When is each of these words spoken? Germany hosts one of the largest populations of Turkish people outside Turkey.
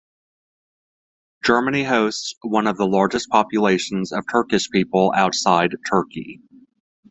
Germany 1.45 1.83
hosts 1.83 2.33
one 2.41 2.65
of 2.65 2.75
the 2.77 2.87
largest 2.87 3.29
populations 3.29 4.11
of 4.11 4.23
Turkish 4.27 4.67
people 4.67 5.13
outside 5.15 5.75
Turkey. 5.91 6.41